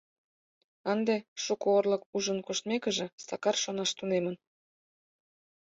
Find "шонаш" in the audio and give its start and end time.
3.63-3.91